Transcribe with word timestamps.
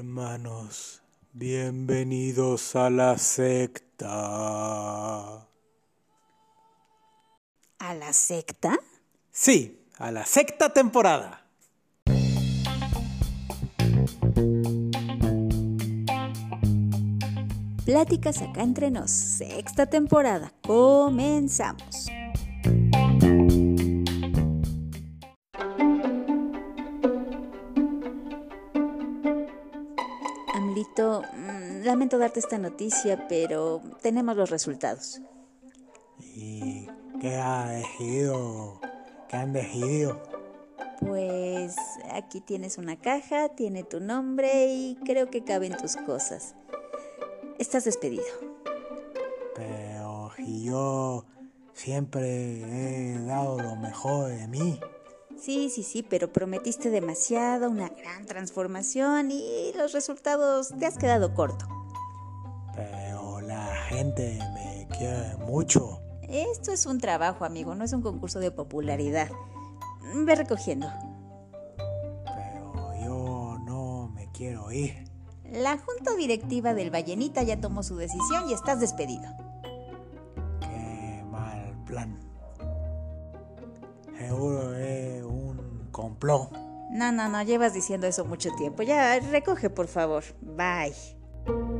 Hermanos, 0.00 1.02
bienvenidos 1.34 2.74
a 2.74 2.88
la 2.88 3.18
secta. 3.18 4.06
¿A 7.78 7.94
la 7.94 8.10
secta? 8.14 8.78
Sí, 9.30 9.86
a 9.98 10.10
la 10.10 10.24
sexta 10.24 10.72
temporada. 10.72 11.44
Pláticas 17.84 18.40
acá 18.40 18.62
entre 18.62 18.90
nos, 18.90 19.10
sexta 19.10 19.84
temporada. 19.84 20.50
Comenzamos. 20.62 22.06
Lamento 31.90 32.18
darte 32.18 32.38
esta 32.38 32.56
noticia, 32.56 33.26
pero 33.28 33.82
tenemos 34.00 34.36
los 34.36 34.48
resultados. 34.48 35.20
¿Y 36.36 36.86
qué 37.20 37.34
ha 37.34 37.68
decidido? 37.68 38.80
¿Qué 39.28 39.36
han 39.36 39.52
decidido? 39.52 40.22
Pues 41.00 41.74
aquí 42.12 42.40
tienes 42.40 42.78
una 42.78 43.00
caja, 43.00 43.48
tiene 43.48 43.82
tu 43.82 43.98
nombre 43.98 44.72
y 44.72 44.96
creo 45.04 45.30
que 45.30 45.42
caben 45.42 45.76
tus 45.76 45.96
cosas. 45.96 46.54
Estás 47.58 47.84
despedido. 47.84 48.22
Pero 49.56 50.30
si 50.36 50.62
yo 50.62 51.24
siempre 51.72 53.14
he 53.14 53.18
dado 53.24 53.60
lo 53.60 53.74
mejor 53.74 54.28
de 54.28 54.46
mí. 54.46 54.78
Sí, 55.36 55.70
sí, 55.70 55.82
sí, 55.82 56.04
pero 56.08 56.32
prometiste 56.32 56.90
demasiado, 56.90 57.68
una 57.68 57.88
gran 57.88 58.26
transformación 58.26 59.30
y 59.32 59.72
los 59.74 59.92
resultados 59.92 60.68
te 60.78 60.86
has 60.86 60.98
quedado 60.98 61.34
corto. 61.34 61.79
Gente 64.00 64.38
me 64.54 64.88
quiere 64.96 65.36
mucho. 65.36 66.00
Esto 66.22 66.72
es 66.72 66.86
un 66.86 67.00
trabajo, 67.00 67.44
amigo, 67.44 67.74
no 67.74 67.84
es 67.84 67.92
un 67.92 68.00
concurso 68.00 68.40
de 68.40 68.50
popularidad. 68.50 69.28
Ve 70.24 70.34
recogiendo. 70.36 70.90
Pero 72.24 72.94
yo 73.04 73.58
no 73.66 74.10
me 74.14 74.32
quiero 74.32 74.72
ir. 74.72 75.04
La 75.52 75.76
junta 75.76 76.16
directiva 76.16 76.72
del 76.72 76.90
Ballenita 76.90 77.42
ya 77.42 77.60
tomó 77.60 77.82
su 77.82 77.96
decisión 77.96 78.48
y 78.48 78.54
estás 78.54 78.80
despedido. 78.80 79.36
Qué 80.62 81.22
mal 81.30 81.84
plan. 81.84 82.18
Seguro 84.16 84.76
es 84.76 85.22
un 85.24 85.88
complot. 85.92 86.50
No, 86.90 87.12
no, 87.12 87.28
no, 87.28 87.42
llevas 87.42 87.74
diciendo 87.74 88.06
eso 88.06 88.24
mucho 88.24 88.48
tiempo. 88.56 88.82
Ya, 88.82 89.20
recoge, 89.20 89.68
por 89.68 89.88
favor. 89.88 90.24
Bye. 90.40 91.79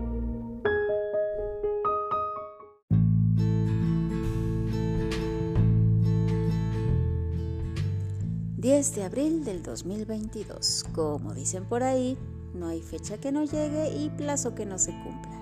...10 8.61 8.95
de 8.95 9.05
abril 9.05 9.45
del 9.45 9.63
2022. 9.63 10.85
Como 10.93 11.33
dicen 11.33 11.65
por 11.65 11.83
ahí, 11.83 12.19
no 12.53 12.67
hay 12.67 12.83
fecha 12.83 13.17
que 13.17 13.33
no 13.33 13.45
llegue 13.45 13.91
y 13.97 14.11
plazo 14.11 14.55
que 14.55 14.67
no 14.67 14.79
se 14.79 14.93
cumpla. 15.03 15.41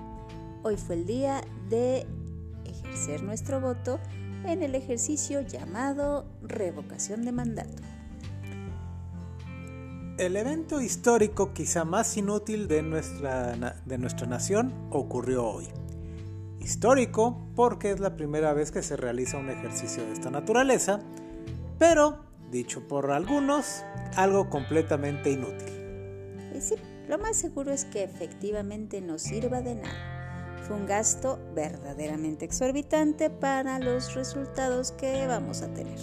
Hoy 0.63 0.77
fue 0.77 0.95
el 0.95 1.05
día 1.05 1.41
de 1.69 2.07
ejercer 2.63 3.21
nuestro 3.23 3.59
voto 3.59 3.99
en 4.45 4.63
el 4.63 4.73
ejercicio 4.73 5.41
llamado 5.41 6.27
revocación 6.41 7.25
de 7.25 7.33
mandato. 7.33 7.83
El 10.17 10.37
evento 10.37 10.79
histórico 10.79 11.53
quizá 11.53 11.83
más 11.83 12.15
inútil 12.15 12.69
de 12.69 12.83
nuestra, 12.83 13.81
de 13.85 13.97
nuestra 13.97 14.27
nación 14.27 14.73
ocurrió 14.91 15.45
hoy. 15.45 15.67
Histórico 16.61 17.37
porque 17.55 17.91
es 17.91 17.99
la 17.99 18.15
primera 18.15 18.53
vez 18.53 18.71
que 18.71 18.81
se 18.81 18.95
realiza 18.95 19.37
un 19.37 19.49
ejercicio 19.49 20.05
de 20.05 20.13
esta 20.13 20.29
naturaleza, 20.29 21.01
pero, 21.77 22.28
dicho 22.49 22.87
por 22.87 23.11
algunos, 23.11 23.83
algo 24.15 24.49
completamente 24.49 25.31
inútil. 25.31 25.69
Y 26.55 26.61
sí, 26.61 26.75
lo 27.07 27.17
más 27.17 27.37
seguro 27.37 27.71
es 27.71 27.85
que 27.85 28.03
efectivamente 28.03 29.01
no 29.01 29.17
sirva 29.17 29.61
de 29.61 29.75
nada. 29.75 30.57
Fue 30.67 30.75
un 30.75 30.85
gasto 30.85 31.39
verdaderamente 31.55 32.45
exorbitante 32.45 33.29
para 33.29 33.79
los 33.79 34.13
resultados 34.13 34.91
que 34.91 35.25
vamos 35.25 35.61
a 35.61 35.73
tener. 35.73 35.99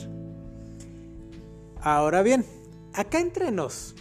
Ahora 1.80 2.22
bien, 2.22 2.44
acá 2.94 3.20
entre 3.20 3.52
nos, 3.52 3.94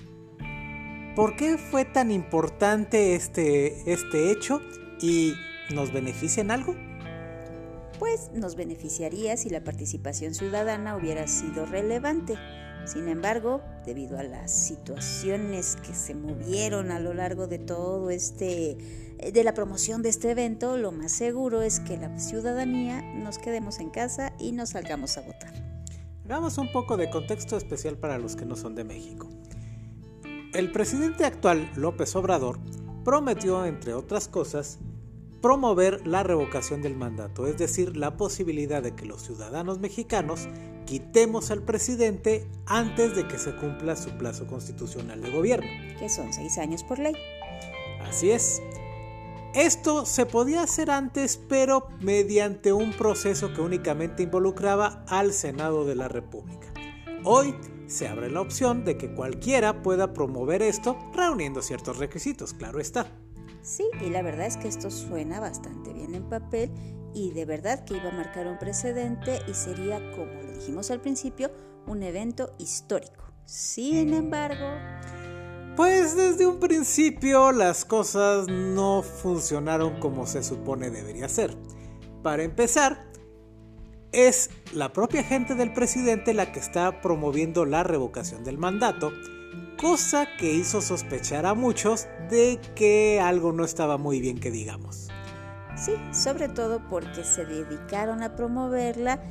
¿por 1.15 1.35
qué 1.35 1.57
fue 1.57 1.85
tan 1.85 2.09
importante 2.09 3.15
este, 3.15 3.91
este 3.91 4.31
hecho 4.31 4.61
y 4.99 5.33
nos 5.73 5.93
beneficia 5.93 6.41
en 6.41 6.51
algo? 6.51 6.75
Pues 7.99 8.29
nos 8.33 8.55
beneficiaría 8.55 9.37
si 9.37 9.49
la 9.49 9.63
participación 9.63 10.33
ciudadana 10.33 10.97
hubiera 10.97 11.27
sido 11.27 11.65
relevante. 11.65 12.35
Sin 12.85 13.07
embargo, 13.07 13.61
debido 13.85 14.19
a 14.19 14.23
las 14.23 14.51
situaciones 14.51 15.77
que 15.77 15.93
se 15.93 16.13
movieron 16.13 16.91
a 16.91 16.99
lo 16.99 17.13
largo 17.13 17.47
de 17.47 17.57
todo 17.57 18.09
este 18.09 18.77
de 19.15 19.43
la 19.43 19.53
promoción 19.53 20.01
de 20.01 20.09
este 20.09 20.31
evento, 20.31 20.77
lo 20.77 20.91
más 20.91 21.13
seguro 21.13 21.61
es 21.61 21.79
que 21.79 21.97
la 21.97 22.19
ciudadanía 22.19 23.01
nos 23.01 23.37
quedemos 23.37 23.79
en 23.79 23.89
casa 23.89 24.33
y 24.39 24.51
nos 24.51 24.71
salgamos 24.71 25.17
a 25.17 25.21
votar. 25.21 25.53
Hagamos 26.25 26.57
un 26.57 26.71
poco 26.71 26.97
de 26.97 27.09
contexto 27.09 27.55
especial 27.55 27.97
para 27.97 28.17
los 28.17 28.35
que 28.35 28.45
no 28.45 28.55
son 28.55 28.75
de 28.75 28.83
México. 28.83 29.29
El 30.53 30.71
presidente 30.71 31.23
actual, 31.23 31.71
López 31.75 32.15
Obrador, 32.15 32.59
prometió, 33.03 33.65
entre 33.65 33.93
otras 33.93 34.27
cosas, 34.27 34.79
promover 35.45 36.07
la 36.07 36.23
revocación 36.23 36.81
del 36.81 36.95
mandato, 36.95 37.45
es 37.45 37.55
decir, 37.55 37.95
la 37.95 38.17
posibilidad 38.17 38.81
de 38.81 38.95
que 38.95 39.05
los 39.05 39.21
ciudadanos 39.21 39.77
mexicanos 39.77 40.47
quitemos 40.87 41.51
al 41.51 41.61
presidente 41.61 42.47
antes 42.65 43.15
de 43.15 43.27
que 43.27 43.37
se 43.37 43.55
cumpla 43.55 43.95
su 43.95 44.09
plazo 44.17 44.47
constitucional 44.47 45.21
de 45.21 45.29
gobierno. 45.29 45.69
que 45.99 46.09
son 46.09 46.33
seis 46.33 46.57
años 46.57 46.83
por 46.83 46.97
ley. 46.97 47.13
Así 48.09 48.31
es. 48.31 48.59
Esto 49.53 50.07
se 50.07 50.25
podía 50.25 50.63
hacer 50.63 50.89
antes, 50.89 51.39
pero 51.47 51.89
mediante 52.01 52.73
un 52.73 52.91
proceso 52.93 53.53
que 53.53 53.61
únicamente 53.61 54.23
involucraba 54.23 55.05
al 55.07 55.31
Senado 55.31 55.85
de 55.85 55.93
la 55.93 56.07
República. 56.07 56.73
Hoy 57.23 57.53
se 57.85 58.07
abre 58.07 58.31
la 58.31 58.41
opción 58.41 58.83
de 58.83 58.97
que 58.97 59.13
cualquiera 59.13 59.83
pueda 59.83 60.11
promover 60.11 60.63
esto 60.63 60.97
reuniendo 61.13 61.61
ciertos 61.61 61.99
requisitos, 61.99 62.55
claro 62.55 62.79
está. 62.79 63.05
Sí, 63.65 63.89
y 63.99 64.11
la 64.11 64.21
verdad 64.21 64.45
es 64.45 64.57
que 64.57 64.67
esto 64.67 64.91
suena 64.91 65.39
bastante 65.39 65.91
bien 65.91 66.13
en 66.13 66.29
papel 66.29 66.71
y 67.15 67.31
de 67.31 67.45
verdad 67.45 67.83
que 67.83 67.95
iba 67.97 68.09
a 68.09 68.11
marcar 68.11 68.45
un 68.45 68.59
precedente 68.59 69.39
y 69.47 69.55
sería, 69.55 69.99
como 70.11 70.53
dijimos 70.53 70.91
al 70.91 71.01
principio, 71.01 71.49
un 71.87 72.03
evento 72.03 72.53
histórico. 72.59 73.23
Sin 73.45 74.13
embargo, 74.13 74.67
Pues 75.75 76.15
desde 76.15 76.45
un 76.45 76.59
principio 76.59 77.51
las 77.51 77.85
cosas 77.85 78.47
no 78.47 79.01
funcionaron 79.01 79.99
como 79.99 80.27
se 80.27 80.43
supone 80.43 80.91
debería 80.91 81.27
ser. 81.27 81.57
Para 82.21 82.43
empezar, 82.43 83.03
es 84.11 84.51
la 84.73 84.93
propia 84.93 85.23
gente 85.23 85.55
del 85.55 85.73
presidente 85.73 86.35
la 86.35 86.51
que 86.51 86.59
está 86.59 87.01
promoviendo 87.01 87.65
la 87.65 87.83
revocación 87.83 88.43
del 88.43 88.59
mandato, 88.59 89.11
cosa 89.85 90.25
que 90.39 90.51
hizo 90.51 90.81
sospechar 90.81 91.45
a 91.45 91.53
muchos 91.53 92.07
de 92.27 92.59
que 92.73 93.19
algo 93.21 93.51
no 93.51 93.63
estaba 93.63 93.99
muy 93.99 94.19
bien 94.19 94.39
que 94.39 94.49
digamos. 94.49 95.09
sí, 95.77 95.93
sobre 96.11 96.49
todo 96.49 96.81
porque 96.89 97.23
se 97.23 97.45
dedicaron 97.45 98.23
a 98.23 98.35
promoverla 98.35 99.21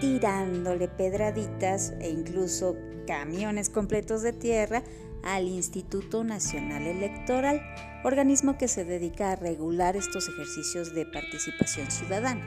tirándole 0.00 0.88
pedraditas 0.88 1.92
e 2.00 2.10
incluso 2.10 2.74
camiones 3.06 3.70
completos 3.70 4.22
de 4.22 4.32
tierra 4.32 4.82
al 5.22 5.46
Instituto 5.46 6.24
Nacional 6.24 6.82
Electoral, 6.82 7.62
organismo 8.02 8.58
que 8.58 8.66
se 8.66 8.84
dedica 8.84 9.30
a 9.30 9.36
regular 9.36 9.94
estos 9.94 10.28
ejercicios 10.28 10.96
de 10.96 11.06
participación 11.06 11.88
ciudadana. 11.92 12.44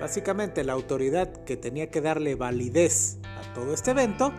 Básicamente 0.00 0.64
la 0.64 0.72
autoridad 0.72 1.44
que 1.44 1.56
tenía 1.56 1.92
que 1.92 2.00
darle 2.00 2.34
validez 2.34 3.18
a 3.22 3.54
todo 3.54 3.72
este 3.72 3.92
evento, 3.92 4.32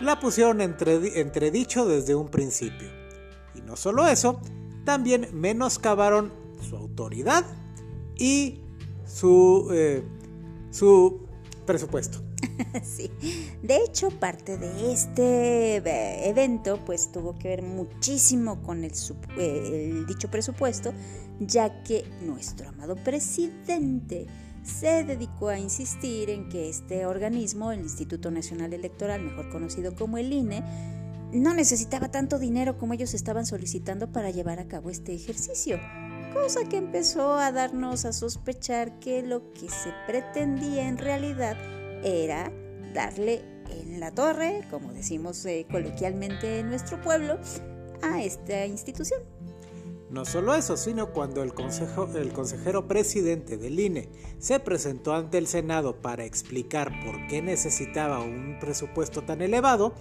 la 0.00 0.18
pusieron 0.20 0.60
entre, 0.60 1.20
entredicho 1.20 1.86
desde 1.86 2.14
un 2.14 2.28
principio. 2.28 2.88
Y 3.54 3.60
no 3.62 3.76
solo 3.76 4.06
eso, 4.06 4.40
también 4.84 5.28
menoscabaron 5.32 6.32
su 6.68 6.76
autoridad 6.76 7.44
y 8.16 8.60
su, 9.06 9.68
eh, 9.72 10.02
su 10.70 11.26
presupuesto. 11.66 12.22
Sí, 12.82 13.10
de 13.62 13.76
hecho 13.76 14.10
parte 14.10 14.56
de 14.56 14.92
este 14.92 15.76
eh, 15.76 16.28
evento 16.28 16.78
pues 16.84 17.12
tuvo 17.12 17.38
que 17.38 17.48
ver 17.48 17.62
muchísimo 17.62 18.62
con 18.62 18.84
el, 18.84 18.92
eh, 19.38 19.90
el 19.90 20.06
dicho 20.06 20.30
presupuesto, 20.30 20.92
ya 21.40 21.82
que 21.82 22.04
nuestro 22.20 22.68
amado 22.68 22.96
presidente 22.96 24.26
se 24.62 25.04
dedicó 25.04 25.48
a 25.48 25.58
insistir 25.58 26.30
en 26.30 26.48
que 26.48 26.68
este 26.68 27.06
organismo, 27.06 27.72
el 27.72 27.80
Instituto 27.80 28.30
Nacional 28.30 28.72
Electoral, 28.72 29.22
mejor 29.22 29.50
conocido 29.50 29.94
como 29.94 30.18
el 30.18 30.32
INE, 30.32 30.62
no 31.32 31.54
necesitaba 31.54 32.10
tanto 32.10 32.38
dinero 32.38 32.76
como 32.76 32.92
ellos 32.92 33.14
estaban 33.14 33.46
solicitando 33.46 34.12
para 34.12 34.30
llevar 34.30 34.60
a 34.60 34.68
cabo 34.68 34.90
este 34.90 35.14
ejercicio, 35.14 35.80
cosa 36.32 36.68
que 36.68 36.76
empezó 36.76 37.34
a 37.34 37.52
darnos 37.52 38.04
a 38.04 38.12
sospechar 38.12 38.98
que 38.98 39.22
lo 39.22 39.52
que 39.52 39.68
se 39.68 39.92
pretendía 40.06 40.88
en 40.88 40.98
realidad 40.98 41.56
era 42.04 42.52
darle 42.94 43.42
en 43.70 44.00
la 44.00 44.10
torre, 44.10 44.66
como 44.70 44.92
decimos 44.92 45.44
eh, 45.46 45.66
coloquialmente 45.70 46.58
en 46.58 46.68
nuestro 46.68 47.00
pueblo, 47.00 47.38
a 48.02 48.22
esta 48.22 48.66
institución. 48.66 49.20
No 50.12 50.26
solo 50.26 50.54
eso, 50.54 50.76
sino 50.76 51.06
cuando 51.06 51.42
el, 51.42 51.54
consejo, 51.54 52.06
el 52.14 52.34
consejero 52.34 52.86
presidente 52.86 53.56
del 53.56 53.80
INE 53.80 54.10
se 54.38 54.60
presentó 54.60 55.14
ante 55.14 55.38
el 55.38 55.46
Senado 55.46 56.02
para 56.02 56.26
explicar 56.26 56.92
por 57.02 57.26
qué 57.28 57.40
necesitaba 57.40 58.20
un 58.20 58.58
presupuesto 58.60 59.22
tan 59.22 59.40
elevado, 59.40 59.94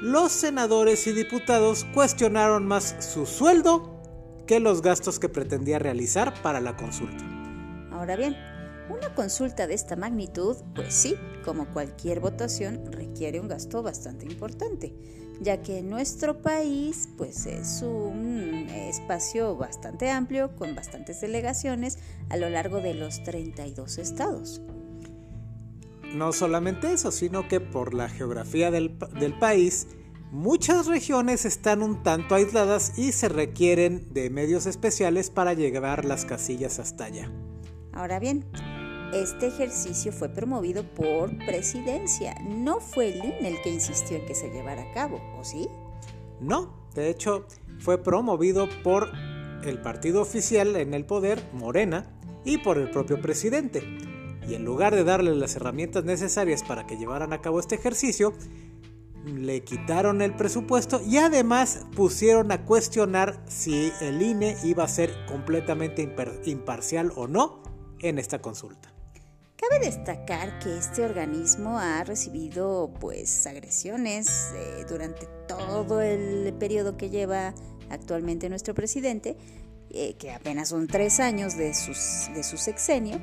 los 0.00 0.30
senadores 0.30 1.08
y 1.08 1.12
diputados 1.12 1.84
cuestionaron 1.92 2.68
más 2.68 2.94
su 3.00 3.26
sueldo 3.26 4.00
que 4.46 4.60
los 4.60 4.80
gastos 4.80 5.18
que 5.18 5.28
pretendía 5.28 5.80
realizar 5.80 6.40
para 6.40 6.60
la 6.60 6.76
consulta. 6.76 7.24
Ahora 7.90 8.14
bien, 8.14 8.36
una 8.88 9.14
consulta 9.14 9.66
de 9.66 9.74
esta 9.74 9.96
magnitud, 9.96 10.56
pues 10.74 10.94
sí, 10.94 11.16
como 11.44 11.66
cualquier 11.66 12.20
votación, 12.20 12.90
requiere 12.92 13.40
un 13.40 13.48
gasto 13.48 13.82
bastante 13.82 14.26
importante 14.26 14.94
ya 15.42 15.62
que 15.62 15.82
nuestro 15.82 16.40
país 16.40 17.08
pues 17.16 17.46
es 17.46 17.82
un 17.82 18.68
espacio 18.70 19.56
bastante 19.56 20.10
amplio 20.10 20.54
con 20.56 20.74
bastantes 20.74 21.20
delegaciones 21.20 21.98
a 22.30 22.36
lo 22.36 22.48
largo 22.48 22.80
de 22.80 22.94
los 22.94 23.22
32 23.24 23.98
estados. 23.98 24.62
No 26.14 26.32
solamente 26.32 26.92
eso, 26.92 27.10
sino 27.10 27.48
que 27.48 27.60
por 27.60 27.94
la 27.94 28.08
geografía 28.08 28.70
del, 28.70 28.98
del 29.18 29.36
país, 29.38 29.88
muchas 30.30 30.86
regiones 30.86 31.44
están 31.46 31.82
un 31.82 32.02
tanto 32.02 32.34
aisladas 32.34 32.98
y 32.98 33.12
se 33.12 33.28
requieren 33.28 34.12
de 34.12 34.28
medios 34.28 34.66
especiales 34.66 35.30
para 35.30 35.54
llevar 35.54 36.04
las 36.04 36.24
casillas 36.24 36.78
hasta 36.78 37.06
allá. 37.06 37.30
Ahora 37.94 38.18
bien, 38.18 38.44
este 39.12 39.48
ejercicio 39.48 40.12
fue 40.12 40.28
promovido 40.28 40.84
por 40.94 41.36
presidencia. 41.38 42.34
No 42.42 42.80
fue 42.80 43.10
el 43.10 43.16
INE 43.16 43.48
el 43.48 43.62
que 43.62 43.70
insistió 43.70 44.16
en 44.16 44.26
que 44.26 44.34
se 44.34 44.50
llevara 44.50 44.82
a 44.82 44.92
cabo, 44.92 45.20
¿o 45.38 45.44
sí? 45.44 45.68
No, 46.40 46.74
de 46.94 47.10
hecho 47.10 47.46
fue 47.78 48.02
promovido 48.02 48.68
por 48.82 49.10
el 49.64 49.80
partido 49.80 50.22
oficial 50.22 50.76
en 50.76 50.94
el 50.94 51.04
poder, 51.04 51.42
Morena, 51.52 52.10
y 52.44 52.58
por 52.58 52.78
el 52.78 52.90
propio 52.90 53.20
presidente. 53.20 53.82
Y 54.48 54.54
en 54.54 54.64
lugar 54.64 54.94
de 54.94 55.04
darle 55.04 55.34
las 55.34 55.54
herramientas 55.54 56.04
necesarias 56.04 56.64
para 56.64 56.86
que 56.86 56.96
llevaran 56.96 57.32
a 57.32 57.40
cabo 57.40 57.60
este 57.60 57.76
ejercicio, 57.76 58.32
le 59.24 59.62
quitaron 59.62 60.20
el 60.20 60.34
presupuesto 60.34 61.00
y 61.06 61.18
además 61.18 61.86
pusieron 61.94 62.50
a 62.50 62.64
cuestionar 62.64 63.44
si 63.46 63.92
el 64.00 64.20
INE 64.20 64.56
iba 64.64 64.82
a 64.82 64.88
ser 64.88 65.14
completamente 65.26 66.02
imparcial 66.46 67.12
o 67.14 67.28
no 67.28 67.62
en 68.00 68.18
esta 68.18 68.40
consulta. 68.40 68.92
Cabe 69.62 69.78
destacar 69.78 70.58
que 70.58 70.76
este 70.76 71.04
organismo 71.04 71.78
ha 71.78 72.02
recibido 72.02 72.92
pues 72.98 73.46
agresiones 73.46 74.50
eh, 74.56 74.84
durante 74.88 75.28
todo 75.46 76.00
el 76.00 76.52
periodo 76.58 76.96
que 76.96 77.10
lleva 77.10 77.54
actualmente 77.88 78.48
nuestro 78.48 78.74
presidente, 78.74 79.36
eh, 79.90 80.14
que 80.14 80.32
apenas 80.32 80.70
son 80.70 80.88
tres 80.88 81.20
años 81.20 81.56
de, 81.56 81.74
sus, 81.74 82.28
de 82.34 82.42
su 82.42 82.56
sexenio, 82.56 83.20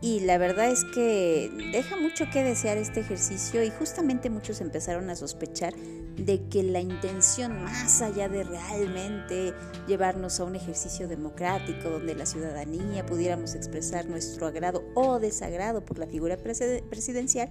y 0.00 0.20
la 0.20 0.38
verdad 0.38 0.70
es 0.70 0.84
que 0.84 1.50
deja 1.72 1.96
mucho 1.96 2.26
que 2.30 2.42
desear 2.42 2.76
este 2.76 3.00
ejercicio 3.00 3.62
y 3.62 3.70
justamente 3.70 4.28
muchos 4.28 4.60
empezaron 4.60 5.08
a 5.08 5.16
sospechar 5.16 5.74
de 5.74 6.46
que 6.48 6.62
la 6.62 6.80
intención 6.80 7.62
más 7.62 8.02
allá 8.02 8.28
de 8.28 8.44
realmente 8.44 9.54
llevarnos 9.86 10.40
a 10.40 10.44
un 10.44 10.56
ejercicio 10.56 11.08
democrático 11.08 11.88
donde 11.88 12.14
la 12.14 12.26
ciudadanía 12.26 13.06
pudiéramos 13.06 13.54
expresar 13.54 14.06
nuestro 14.06 14.46
agrado 14.46 14.84
o 14.94 15.18
desagrado 15.18 15.84
por 15.84 15.98
la 15.98 16.06
figura 16.06 16.36
presidencial, 16.36 17.48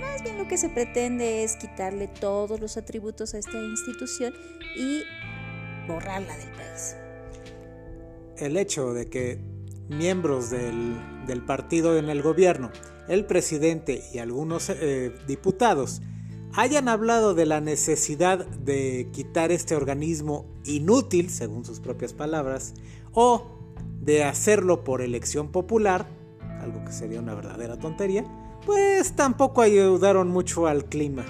más 0.00 0.22
bien 0.22 0.38
lo 0.38 0.46
que 0.46 0.58
se 0.58 0.68
pretende 0.68 1.42
es 1.42 1.56
quitarle 1.56 2.08
todos 2.08 2.60
los 2.60 2.76
atributos 2.76 3.34
a 3.34 3.38
esta 3.38 3.58
institución 3.58 4.34
y 4.76 5.02
borrarla 5.86 6.36
del 6.36 6.50
país. 6.50 6.96
El 8.36 8.56
hecho 8.56 8.92
de 8.92 9.08
que 9.08 9.57
miembros 9.88 10.50
del, 10.50 11.42
partido 11.46 11.98
en 11.98 12.08
el 12.08 12.22
gobierno, 12.22 12.70
el 13.08 13.24
presidente 13.24 14.02
y 14.12 14.18
algunos 14.18 14.70
eh, 14.70 15.14
diputados 15.26 16.02
hayan 16.54 16.88
hablado 16.88 17.34
de 17.34 17.46
la 17.46 17.60
necesidad 17.60 18.46
de 18.46 19.08
quitar 19.12 19.52
este 19.52 19.76
organismo 19.76 20.46
inútil, 20.64 21.30
según 21.30 21.64
sus 21.64 21.80
propias 21.80 22.12
palabras, 22.12 22.74
o 23.12 23.46
de 24.00 24.24
hacerlo 24.24 24.84
por 24.84 25.02
elección 25.02 25.52
popular, 25.52 26.06
algo 26.60 26.84
que 26.84 26.92
sería 26.92 27.20
una 27.20 27.34
verdadera 27.34 27.78
tontería, 27.78 28.24
pues 28.64 29.12
tampoco 29.12 29.62
ayudaron 29.62 30.28
mucho 30.28 30.66
al 30.66 30.86
clima. 30.86 31.24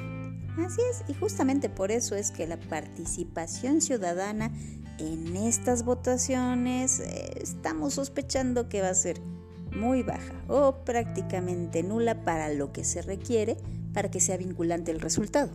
Así 0.64 0.80
es, 0.90 1.04
y 1.08 1.14
justamente 1.14 1.68
por 1.68 1.92
eso 1.92 2.16
es 2.16 2.32
que 2.32 2.46
la 2.46 2.58
participación 2.58 3.80
ciudadana 3.80 4.50
en 4.98 5.36
estas 5.36 5.84
votaciones 5.84 7.00
eh, 7.00 7.38
estamos 7.40 7.94
sospechando 7.94 8.68
que 8.68 8.82
va 8.82 8.90
a 8.90 8.94
ser 8.94 9.20
muy 9.76 10.02
baja 10.02 10.34
o 10.48 10.76
prácticamente 10.84 11.82
nula 11.82 12.24
para 12.24 12.52
lo 12.52 12.72
que 12.72 12.84
se 12.84 13.02
requiere 13.02 13.56
para 13.92 14.10
que 14.10 14.20
sea 14.20 14.36
vinculante 14.36 14.90
el 14.90 15.00
resultado. 15.00 15.50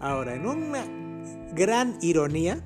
Ahora, 0.00 0.34
en 0.34 0.46
una 0.46 0.84
gran 1.54 1.98
ironía, 2.02 2.60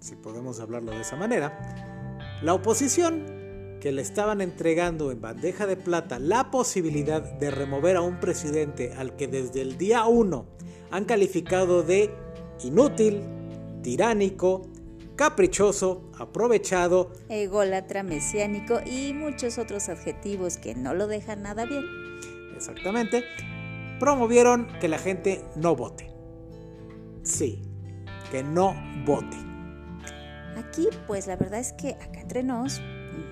si 0.00 0.16
podemos 0.16 0.60
hablarlo 0.60 0.92
de 0.92 1.00
esa 1.00 1.16
manera, 1.16 2.18
la 2.42 2.54
oposición 2.54 3.40
que 3.80 3.92
le 3.92 4.02
estaban 4.02 4.40
entregando 4.40 5.10
en 5.10 5.20
bandeja 5.20 5.66
de 5.66 5.76
plata 5.76 6.18
la 6.18 6.50
posibilidad 6.50 7.22
de 7.22 7.50
remover 7.50 7.96
a 7.96 8.02
un 8.02 8.20
presidente 8.20 8.92
al 8.96 9.16
que 9.16 9.26
desde 9.26 9.62
el 9.62 9.78
día 9.78 10.04
1 10.06 10.46
han 10.90 11.04
calificado 11.04 11.82
de 11.82 12.10
inútil, 12.62 13.22
tiránico, 13.82 14.68
caprichoso, 15.20 16.10
aprovechado, 16.18 17.12
ególatra, 17.28 18.02
mesiánico 18.02 18.80
y 18.86 19.12
muchos 19.12 19.58
otros 19.58 19.90
adjetivos 19.90 20.56
que 20.56 20.74
no 20.74 20.94
lo 20.94 21.08
dejan 21.08 21.42
nada 21.42 21.66
bien. 21.66 21.84
Exactamente. 22.56 23.24
Promovieron 23.98 24.66
que 24.80 24.88
la 24.88 24.96
gente 24.96 25.44
no 25.56 25.76
vote. 25.76 26.10
Sí, 27.22 27.60
que 28.30 28.42
no 28.42 28.74
vote. 29.04 29.36
Aquí, 30.56 30.88
pues 31.06 31.26
la 31.26 31.36
verdad 31.36 31.60
es 31.60 31.74
que 31.74 31.90
acá 31.90 32.22
entre 32.22 32.42
nos, 32.42 32.80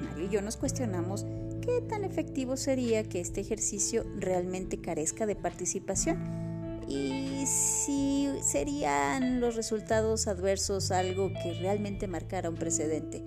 Mario 0.03 0.27
y 0.27 0.29
yo 0.29 0.43
nos 0.43 0.59
cuestionamos 0.59 1.25
qué 1.63 1.81
tan 1.89 2.05
efectivo 2.05 2.59
sería 2.59 3.03
que 3.05 3.21
este 3.21 3.41
ejercicio 3.41 4.05
realmente 4.19 4.79
carezca 4.79 5.25
de 5.25 5.37
participación 5.37 6.83
y 6.87 7.28
si 7.49 8.29
serían 8.43 9.41
los 9.41 9.57
resultados 9.57 10.29
adversos 10.29 10.91
algo 10.91 11.33
que 11.33 11.55
realmente 11.55 12.07
marcara 12.07 12.51
un 12.51 12.57
precedente 12.57 13.25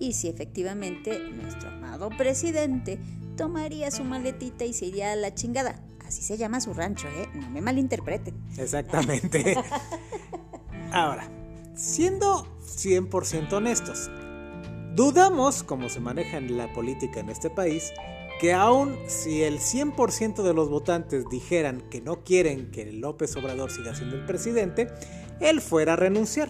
y 0.00 0.12
si 0.12 0.28
efectivamente 0.28 1.18
nuestro 1.30 1.68
amado 1.70 2.08
presidente 2.10 2.98
tomaría 3.36 3.90
su 3.90 4.04
maletita 4.04 4.64
y 4.64 4.72
se 4.72 4.86
iría 4.86 5.12
a 5.12 5.16
la 5.16 5.34
chingada. 5.34 5.80
Así 6.06 6.22
se 6.22 6.38
llama 6.38 6.60
su 6.60 6.72
rancho, 6.72 7.06
¿eh? 7.08 7.28
No 7.34 7.50
me 7.50 7.60
malinterpreten. 7.60 8.34
Exactamente. 8.56 9.56
Ahora, 10.92 11.28
siendo 11.74 12.46
100% 12.64 13.52
honestos, 13.52 14.10
dudamos, 14.94 15.62
como 15.62 15.88
se 15.88 16.00
maneja 16.00 16.40
la 16.40 16.72
política 16.72 17.20
en 17.20 17.28
este 17.28 17.50
país, 17.50 17.92
que 18.38 18.52
aun 18.52 18.96
si 19.06 19.42
el 19.42 19.58
100% 19.58 20.42
de 20.42 20.54
los 20.54 20.68
votantes 20.68 21.28
dijeran 21.28 21.82
que 21.90 22.00
no 22.00 22.22
quieren 22.22 22.70
que 22.70 22.92
López 22.92 23.36
Obrador 23.36 23.70
siga 23.70 23.94
siendo 23.94 24.16
el 24.16 24.24
presidente, 24.24 24.88
él 25.40 25.60
fuera 25.60 25.94
a 25.94 25.96
renunciar. 25.96 26.48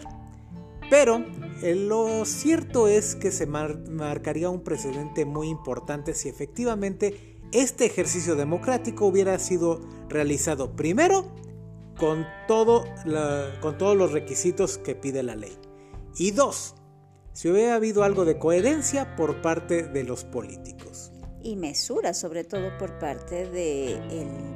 Pero 0.90 1.24
eh, 1.62 1.74
lo 1.74 2.24
cierto 2.24 2.88
es 2.88 3.14
que 3.14 3.30
se 3.30 3.46
marcaría 3.46 4.50
un 4.50 4.62
precedente 4.62 5.24
muy 5.24 5.48
importante 5.48 6.14
si 6.14 6.28
efectivamente 6.28 7.38
este 7.52 7.86
ejercicio 7.86 8.36
democrático 8.36 9.06
hubiera 9.06 9.38
sido 9.38 9.80
realizado 10.08 10.76
primero 10.76 11.32
con, 11.98 12.26
todo 12.46 12.84
con 13.60 13.78
todos 13.78 13.96
los 13.96 14.12
requisitos 14.12 14.78
que 14.78 14.94
pide 14.94 15.22
la 15.22 15.36
ley. 15.36 15.56
Y 16.16 16.32
dos, 16.32 16.74
si 17.32 17.48
hubiera 17.48 17.76
habido 17.76 18.02
algo 18.02 18.24
de 18.24 18.38
coherencia 18.38 19.16
por 19.16 19.40
parte 19.40 19.84
de 19.84 20.04
los 20.04 20.24
políticos 20.24 21.12
y 21.48 21.56
mesura, 21.56 22.12
sobre 22.12 22.44
todo 22.44 22.76
por 22.78 22.98
parte 22.98 23.48
del 23.48 23.98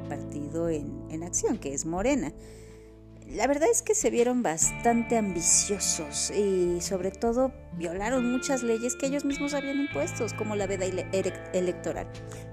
partido 0.07 0.69
en, 0.69 1.23
acción, 1.23 1.57
que 1.57 1.73
es 1.73 1.85
Morena. 1.85 2.31
La 3.27 3.47
verdad 3.47 3.69
es 3.71 3.81
que 3.81 3.95
se 3.95 4.09
vieron 4.09 4.43
bastante 4.43 5.17
ambiciosos 5.17 6.29
y 6.31 6.81
sobre 6.81 7.09
todo 7.11 7.51
violaron 7.77 8.31
muchas 8.31 8.61
leyes 8.61 8.95
que 8.95 9.07
ellos 9.07 9.25
mismos 9.25 9.53
habían 9.53 9.79
impuestos, 9.79 10.33
como 10.33 10.55
la 10.55 10.67
veda 10.67 10.85
electoral. 11.53 12.07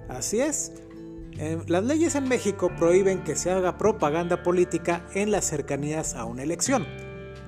Así 0.08 0.40
es. 0.40 0.72
Eh, 1.38 1.58
las 1.66 1.84
leyes 1.84 2.14
en 2.14 2.28
México 2.28 2.70
prohíben 2.78 3.22
que 3.24 3.36
se 3.36 3.50
haga 3.50 3.76
propaganda 3.76 4.42
política 4.42 5.06
en 5.14 5.30
las 5.30 5.44
cercanías 5.46 6.14
a 6.14 6.24
una 6.24 6.42
elección. 6.42 6.86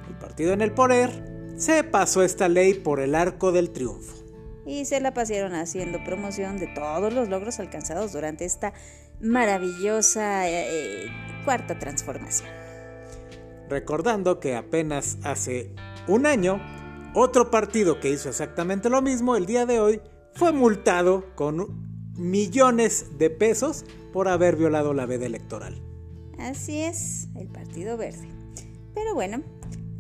El 0.09 0.17
partido 0.19 0.53
en 0.53 0.61
el 0.61 0.73
poder 0.73 1.55
se 1.57 1.85
pasó 1.85 2.23
esta 2.23 2.49
ley 2.49 2.75
por 2.75 3.01
el 3.01 3.15
arco 3.15 3.53
del 3.53 3.71
triunfo. 3.71 4.22
Y 4.65 4.85
se 4.85 5.01
la 5.01 5.13
pasaron 5.13 5.55
haciendo 5.55 6.03
promoción 6.05 6.57
de 6.57 6.69
todos 6.69 7.13
los 7.13 7.29
logros 7.29 7.59
alcanzados 7.59 8.13
durante 8.13 8.45
esta 8.45 8.73
maravillosa 9.21 10.49
eh, 10.49 11.07
cuarta 11.45 11.79
transformación. 11.79 12.49
Recordando 13.69 14.39
que 14.39 14.55
apenas 14.55 15.19
hace 15.25 15.75
un 16.07 16.27
año, 16.27 16.61
otro 17.15 17.51
partido 17.51 18.01
que 18.01 18.11
hizo 18.11 18.29
exactamente 18.29 18.89
lo 18.91 19.03
mismo 19.03 19.37
el 19.37 19.47
día 19.47 19.67
de 19.67 19.81
hoy 19.81 20.01
fue 20.35 20.53
multado 20.53 21.35
con 21.35 22.13
millones 22.17 23.19
de 23.19 23.31
pesos 23.31 23.85
por 24.13 24.29
haber 24.29 24.57
violado 24.57 24.95
la 24.95 25.07
veda 25.07 25.27
electoral. 25.27 25.81
Así 26.39 26.81
es, 26.81 27.29
el 27.37 27.49
Partido 27.49 27.97
Verde. 27.97 28.29
Pero 28.95 29.15
bueno, 29.15 29.43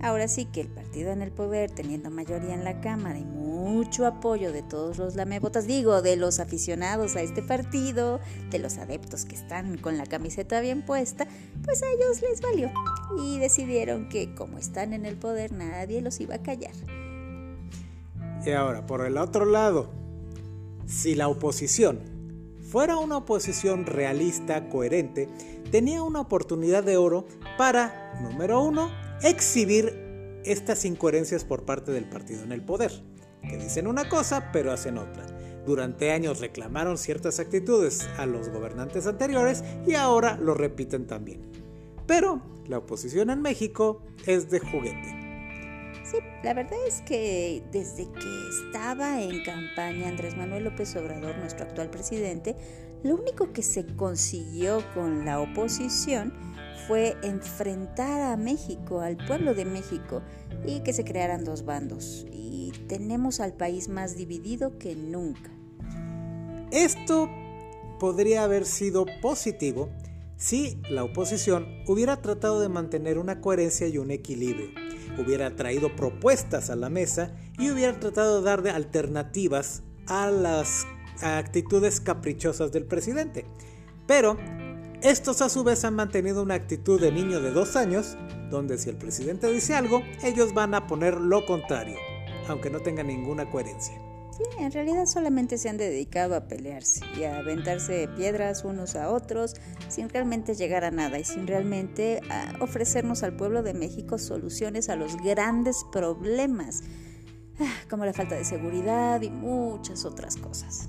ahora 0.02 0.28
sí 0.28 0.44
que 0.44 0.60
el 0.60 0.68
partido 0.68 1.12
en 1.12 1.22
el 1.22 1.30
poder, 1.30 1.70
teniendo 1.70 2.10
mayoría 2.10 2.54
en 2.54 2.64
la 2.64 2.80
Cámara 2.80 3.18
y 3.18 3.24
mucho 3.24 4.06
apoyo 4.06 4.52
de 4.52 4.62
todos 4.62 4.98
los 4.98 5.14
lamebotas, 5.14 5.66
digo, 5.66 6.02
de 6.02 6.16
los 6.16 6.40
aficionados 6.40 7.16
a 7.16 7.22
este 7.22 7.42
partido, 7.42 8.20
de 8.50 8.58
los 8.58 8.78
adeptos 8.78 9.24
que 9.24 9.34
están 9.34 9.78
con 9.78 9.96
la 9.96 10.04
camiseta 10.04 10.60
bien 10.60 10.82
puesta, 10.82 11.26
pues 11.64 11.82
a 11.82 11.86
ellos 11.86 12.20
les 12.20 12.40
valió. 12.40 12.70
Y 13.18 13.38
decidieron 13.38 14.08
que 14.08 14.34
como 14.34 14.58
están 14.58 14.92
en 14.92 15.06
el 15.06 15.16
poder 15.16 15.52
nadie 15.52 16.02
los 16.02 16.20
iba 16.20 16.34
a 16.34 16.42
callar. 16.42 16.74
Y 18.44 18.50
ahora, 18.50 18.86
por 18.86 19.06
el 19.06 19.16
otro 19.16 19.44
lado, 19.44 19.90
si 20.86 21.14
la 21.14 21.28
oposición 21.28 22.00
fuera 22.60 22.96
una 22.96 23.18
oposición 23.18 23.86
realista, 23.86 24.68
coherente, 24.68 25.28
tenía 25.70 26.02
una 26.02 26.20
oportunidad 26.20 26.82
de 26.82 26.96
oro 26.96 27.26
para, 27.56 28.18
número 28.22 28.62
uno, 28.62 28.90
exhibir 29.22 30.40
estas 30.44 30.84
incoherencias 30.84 31.44
por 31.44 31.64
parte 31.64 31.92
del 31.92 32.08
partido 32.08 32.42
en 32.42 32.52
el 32.52 32.64
poder, 32.64 32.92
que 33.48 33.56
dicen 33.56 33.86
una 33.86 34.08
cosa 34.08 34.50
pero 34.52 34.72
hacen 34.72 34.98
otra. 34.98 35.26
Durante 35.66 36.10
años 36.10 36.40
reclamaron 36.40 36.98
ciertas 36.98 37.38
actitudes 37.38 38.08
a 38.18 38.26
los 38.26 38.48
gobernantes 38.48 39.06
anteriores 39.06 39.62
y 39.86 39.94
ahora 39.94 40.36
lo 40.36 40.54
repiten 40.54 41.06
también. 41.06 41.40
Pero 42.06 42.42
la 42.66 42.78
oposición 42.78 43.30
en 43.30 43.42
México 43.42 44.02
es 44.26 44.50
de 44.50 44.58
juguete. 44.58 45.22
Sí, 46.04 46.18
la 46.42 46.52
verdad 46.52 46.78
es 46.86 47.00
que 47.02 47.62
desde 47.70 48.10
que 48.10 48.48
estaba 48.66 49.22
en 49.22 49.44
campaña 49.44 50.08
Andrés 50.08 50.36
Manuel 50.36 50.64
López 50.64 50.94
Obrador, 50.96 51.38
nuestro 51.38 51.64
actual 51.64 51.90
presidente, 51.90 52.56
lo 53.04 53.14
único 53.14 53.52
que 53.52 53.62
se 53.62 53.86
consiguió 53.94 54.82
con 54.94 55.24
la 55.24 55.40
oposición 55.40 56.32
fue 56.86 57.16
enfrentar 57.22 58.20
a 58.32 58.36
México, 58.36 59.00
al 59.00 59.16
pueblo 59.16 59.54
de 59.54 59.64
México, 59.64 60.22
y 60.66 60.80
que 60.80 60.92
se 60.92 61.04
crearan 61.04 61.44
dos 61.44 61.64
bandos. 61.64 62.26
Y 62.30 62.72
tenemos 62.88 63.40
al 63.40 63.54
país 63.54 63.88
más 63.88 64.16
dividido 64.16 64.78
que 64.78 64.94
nunca. 64.94 65.50
Esto 66.70 67.28
podría 67.98 68.44
haber 68.44 68.64
sido 68.64 69.06
positivo 69.20 69.90
si 70.36 70.80
la 70.90 71.04
oposición 71.04 71.66
hubiera 71.86 72.20
tratado 72.20 72.60
de 72.60 72.68
mantener 72.68 73.18
una 73.18 73.40
coherencia 73.40 73.86
y 73.86 73.98
un 73.98 74.10
equilibrio 74.10 74.70
hubiera 75.18 75.54
traído 75.56 75.94
propuestas 75.94 76.70
a 76.70 76.76
la 76.76 76.88
mesa 76.88 77.34
y 77.58 77.70
hubiera 77.70 77.98
tratado 77.98 78.40
de 78.40 78.44
dar 78.44 78.66
alternativas 78.68 79.82
a 80.06 80.30
las 80.30 80.86
actitudes 81.20 82.00
caprichosas 82.00 82.72
del 82.72 82.84
presidente. 82.86 83.44
Pero 84.06 84.36
estos 85.02 85.42
a 85.42 85.48
su 85.48 85.64
vez 85.64 85.84
han 85.84 85.94
mantenido 85.94 86.42
una 86.42 86.54
actitud 86.54 87.00
de 87.00 87.10
niño 87.10 87.40
de 87.40 87.50
dos 87.50 87.76
años, 87.76 88.16
donde 88.50 88.78
si 88.78 88.88
el 88.88 88.96
presidente 88.96 89.50
dice 89.52 89.74
algo, 89.74 90.02
ellos 90.22 90.54
van 90.54 90.74
a 90.74 90.86
poner 90.86 91.14
lo 91.14 91.44
contrario, 91.44 91.96
aunque 92.48 92.70
no 92.70 92.80
tenga 92.80 93.02
ninguna 93.02 93.50
coherencia. 93.50 93.94
Sí, 94.30 94.44
en 94.58 94.72
realidad 94.72 95.06
solamente 95.06 95.58
se 95.58 95.68
han 95.68 95.76
dedicado 95.76 96.36
a 96.36 96.48
pelearse 96.48 97.04
y 97.18 97.24
a 97.24 97.38
aventarse 97.38 98.08
piedras 98.16 98.64
unos 98.64 98.94
a 98.94 99.10
otros 99.10 99.54
sin 99.88 100.08
realmente 100.08 100.54
llegar 100.54 100.84
a 100.84 100.90
nada 100.90 101.18
y 101.18 101.24
sin 101.24 101.46
realmente 101.46 102.20
ah, 102.30 102.54
ofrecernos 102.60 103.22
al 103.24 103.36
pueblo 103.36 103.62
de 103.62 103.74
México 103.74 104.18
soluciones 104.18 104.88
a 104.88 104.96
los 104.96 105.16
grandes 105.16 105.84
problemas, 105.92 106.82
ah, 107.60 107.74
como 107.90 108.06
la 108.06 108.14
falta 108.14 108.34
de 108.34 108.44
seguridad 108.44 109.20
y 109.20 109.30
muchas 109.30 110.06
otras 110.06 110.36
cosas. 110.36 110.88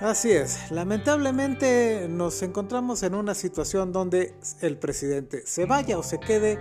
Así 0.00 0.32
es, 0.32 0.70
lamentablemente 0.70 2.06
nos 2.08 2.42
encontramos 2.42 3.02
en 3.02 3.14
una 3.14 3.34
situación 3.34 3.92
donde 3.92 4.32
el 4.62 4.78
presidente 4.78 5.42
se 5.44 5.66
vaya 5.66 5.98
o 5.98 6.02
se 6.02 6.18
quede, 6.18 6.58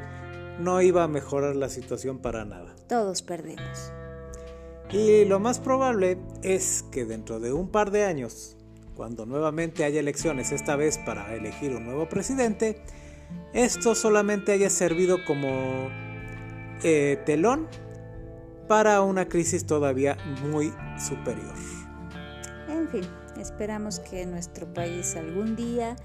no 0.60 0.82
iba 0.82 1.06
a 1.06 1.08
mejorar 1.08 1.56
la 1.56 1.70
situación 1.70 2.20
para 2.20 2.44
nada. 2.44 2.76
Todos 2.90 3.22
perdemos. 3.22 3.94
Y 4.92 5.24
lo 5.24 5.40
más 5.40 5.60
probable 5.60 6.18
es 6.44 6.84
que 6.92 7.06
dentro 7.06 7.40
de 7.40 7.54
un 7.54 7.70
par 7.70 7.92
de 7.92 8.04
años, 8.04 8.58
cuando 8.94 9.26
nuevamente 9.26 9.86
haya 9.86 10.02
elecciones, 10.02 10.52
esta 10.52 10.76
vez 10.76 10.98
para 10.98 11.34
elegir 11.34 11.74
un 11.74 11.86
nuevo 11.86 12.10
presidente, 12.10 12.84
esto 13.54 13.96
solamente 13.96 14.52
haya 14.52 14.70
servido 14.70 15.24
como 15.26 15.48
eh, 16.84 17.22
telón 17.26 17.70
para 18.68 19.00
una 19.02 19.30
crisis 19.30 19.66
todavía 19.66 20.18
muy 20.52 20.74
superior. 21.00 21.56
En 22.68 22.90
fin, 22.90 23.19
esperamos 23.40 24.00
que 24.00 24.26
nuestro 24.26 24.74
país 24.74 25.16
algún 25.16 25.56
día 25.56 25.96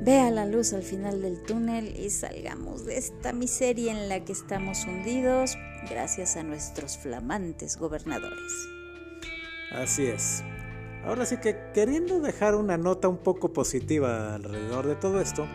vea 0.00 0.30
la 0.30 0.46
luz 0.46 0.72
al 0.72 0.82
final 0.82 1.22
del 1.22 1.42
túnel 1.42 1.96
y 1.96 2.10
salgamos 2.10 2.84
de 2.84 2.98
esta 2.98 3.32
miseria 3.32 3.92
en 3.92 4.08
la 4.08 4.24
que 4.24 4.32
estamos 4.32 4.84
hundidos 4.84 5.56
gracias 5.88 6.36
a 6.36 6.42
nuestros 6.42 6.98
flamantes 6.98 7.76
gobernadores. 7.76 8.68
Así 9.72 10.06
es. 10.06 10.42
Ahora 11.04 11.26
sí 11.26 11.36
que 11.36 11.56
queriendo 11.72 12.20
dejar 12.20 12.54
una 12.54 12.76
nota 12.76 13.08
un 13.08 13.18
poco 13.18 13.52
positiva 13.52 14.34
alrededor 14.34 14.86
de 14.86 14.96
todo 14.96 15.20
esto, 15.20 15.46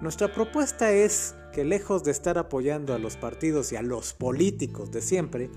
nuestra 0.00 0.32
propuesta 0.32 0.90
es 0.90 1.36
que 1.52 1.64
lejos 1.64 2.02
de 2.02 2.10
estar 2.10 2.38
apoyando 2.38 2.94
a 2.94 2.98
los 2.98 3.16
partidos 3.16 3.72
y 3.72 3.76
a 3.76 3.82
los 3.82 4.14
políticos 4.14 4.90
de 4.90 5.02
siempre, 5.02 5.50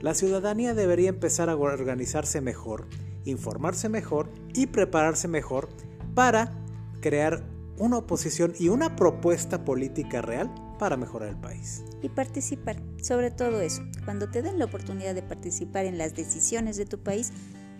la 0.00 0.14
ciudadanía 0.14 0.74
debería 0.74 1.08
empezar 1.08 1.48
a 1.48 1.56
organizarse 1.56 2.40
mejor, 2.40 2.86
informarse 3.30 3.88
mejor 3.88 4.30
y 4.54 4.66
prepararse 4.66 5.28
mejor 5.28 5.68
para 6.14 6.52
crear 7.00 7.44
una 7.78 7.98
oposición 7.98 8.52
y 8.58 8.68
una 8.68 8.96
propuesta 8.96 9.64
política 9.64 10.20
real 10.20 10.52
para 10.78 10.96
mejorar 10.96 11.28
el 11.28 11.36
país. 11.36 11.84
Y 12.02 12.08
participar, 12.08 12.82
sobre 13.02 13.30
todo 13.30 13.60
eso. 13.60 13.82
Cuando 14.04 14.30
te 14.30 14.42
den 14.42 14.58
la 14.58 14.64
oportunidad 14.64 15.14
de 15.14 15.22
participar 15.22 15.84
en 15.86 15.98
las 15.98 16.14
decisiones 16.14 16.76
de 16.76 16.86
tu 16.86 16.98
país, 16.98 17.32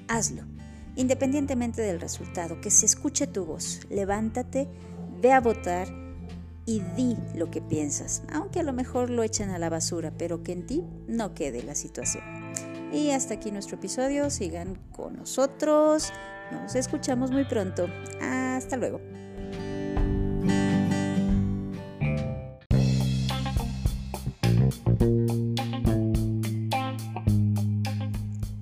hazlo. 0.09 0.43
Independientemente 0.97 1.83
del 1.83 2.01
resultado, 2.01 2.61
que 2.61 2.71
se 2.71 2.87
escuche 2.87 3.27
tu 3.27 3.45
voz. 3.45 3.81
Levántate, 3.89 4.69
ve 5.21 5.33
a 5.33 5.41
votar 5.41 5.89
y 6.67 6.81
di 6.97 7.17
lo 7.35 7.51
que 7.51 7.63
piensas, 7.63 8.23
aunque 8.31 8.61
a 8.61 8.63
lo 8.63 8.73
mejor 8.73 9.09
lo 9.09 9.23
echen 9.23 9.51
a 9.51 9.59
la 9.59 9.71
basura, 9.71 10.13
pero 10.19 10.43
que 10.43 10.53
en 10.53 10.67
ti 10.67 10.85
no 11.07 11.35
quede 11.35 11.63
la 11.63 11.75
situación. 11.75 12.48
Y 12.93 13.11
hasta 13.11 13.35
aquí 13.35 13.51
nuestro 13.51 13.77
episodio, 13.77 14.31
sigan 14.31 14.77
con 14.93 15.17
nosotros, 15.17 16.13
nos 16.51 16.75
escuchamos 16.75 17.31
muy 17.31 17.45
pronto. 17.45 17.87
Hasta 18.21 18.77
luego. 18.77 19.01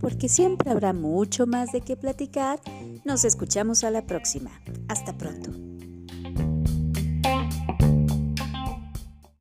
Porque 0.00 0.28
siempre 0.28 0.70
habrá 0.70 0.92
mucho 0.92 1.46
más 1.46 1.72
de 1.72 1.80
qué 1.80 1.96
platicar, 1.96 2.60
nos 3.04 3.24
escuchamos 3.24 3.84
a 3.84 3.90
la 3.90 4.06
próxima. 4.06 4.50
Hasta 4.88 5.16
pronto. 5.16 5.65